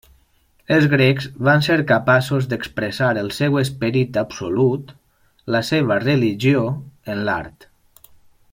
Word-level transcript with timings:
Els 0.75 0.85
grecs 0.93 1.27
van 1.47 1.61
ser 1.67 1.75
capaços 1.91 2.47
d'expressar 2.53 3.09
el 3.23 3.29
seu 3.41 3.59
esperit 3.63 4.17
absolut, 4.25 4.93
la 5.57 5.65
seva 5.71 5.99
religió, 6.09 6.65
en 7.15 7.27
l'art. 7.29 7.73